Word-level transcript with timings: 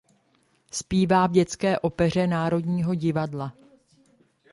Zpívá 0.71 1.27
v 1.27 1.31
dětské 1.31 1.79
opeře 1.79 2.27
Národního 2.27 2.95
divadla. 2.95 3.53